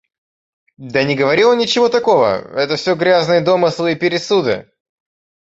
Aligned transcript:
Да 0.77 1.03
не 1.03 1.13
говорил 1.13 1.49
он 1.49 1.59
ничего 1.59 1.87
такого, 1.87 2.41
это 2.59 2.75
всё 2.75 2.95
грязные 2.95 3.41
домыслы 3.41 3.91
и 3.91 3.95
пересуды! 3.95 4.67